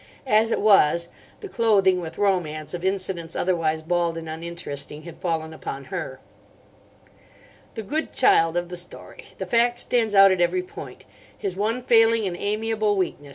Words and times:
As 0.25 0.51
it 0.51 0.59
was, 0.59 1.09
the 1.41 1.47
clothing 1.47 2.01
with 2.01 2.17
romance 2.17 2.73
of 2.73 2.83
incidents 2.83 3.35
otherwise 3.35 3.83
bald 3.83 4.17
and 4.17 4.27
uninteresting 4.27 5.03
had 5.03 5.19
fallen 5.21 5.53
upon 5.53 5.83
her. 5.93 6.19
"The 7.75 7.83
good 7.83 8.11
child 8.11 8.57
of 8.57 8.69
the 8.69 8.77
story. 8.77 9.25
The 9.37 9.45
fact 9.45 9.77
stands 9.77 10.15
out 10.15 10.31
at 10.31 10.41
every 10.41 10.63
point. 10.63 11.05
His 11.37 11.55
one 11.55 11.83
failing 11.83 12.25
an 12.25 12.35
amiable 12.35 12.97
weakness. 12.97 13.29